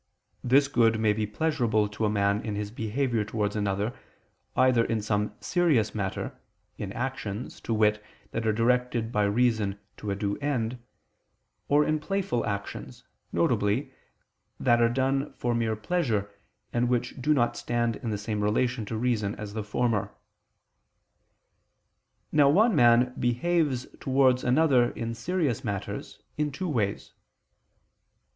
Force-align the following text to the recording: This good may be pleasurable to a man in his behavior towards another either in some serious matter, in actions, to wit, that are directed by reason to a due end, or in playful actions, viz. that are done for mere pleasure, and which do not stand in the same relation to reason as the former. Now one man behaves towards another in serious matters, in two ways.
This 0.43 0.67
good 0.67 0.99
may 0.99 1.13
be 1.13 1.27
pleasurable 1.27 1.87
to 1.89 2.05
a 2.05 2.09
man 2.09 2.41
in 2.41 2.55
his 2.55 2.71
behavior 2.71 3.23
towards 3.23 3.55
another 3.55 3.95
either 4.55 4.83
in 4.83 4.99
some 4.99 5.35
serious 5.39 5.93
matter, 5.93 6.35
in 6.75 6.91
actions, 6.93 7.61
to 7.61 7.71
wit, 7.71 8.03
that 8.31 8.47
are 8.47 8.51
directed 8.51 9.11
by 9.11 9.25
reason 9.25 9.77
to 9.97 10.09
a 10.09 10.15
due 10.15 10.37
end, 10.37 10.79
or 11.67 11.85
in 11.85 11.99
playful 11.99 12.43
actions, 12.47 13.03
viz. 13.31 13.83
that 14.59 14.81
are 14.81 14.89
done 14.89 15.33
for 15.33 15.53
mere 15.53 15.75
pleasure, 15.75 16.31
and 16.73 16.89
which 16.89 17.21
do 17.21 17.31
not 17.31 17.55
stand 17.55 17.97
in 17.97 18.09
the 18.09 18.17
same 18.17 18.41
relation 18.41 18.87
to 18.87 18.97
reason 18.97 19.35
as 19.35 19.53
the 19.53 19.63
former. 19.63 20.15
Now 22.31 22.49
one 22.49 22.75
man 22.75 23.13
behaves 23.19 23.85
towards 23.99 24.43
another 24.43 24.89
in 24.93 25.13
serious 25.13 25.63
matters, 25.63 26.17
in 26.37 26.51
two 26.51 26.67
ways. 26.69 27.13